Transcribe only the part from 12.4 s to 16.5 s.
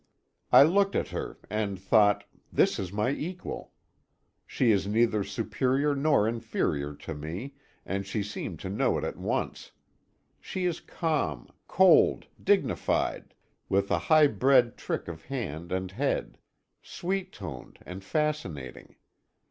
dignified, with a high bred trick of hand and head;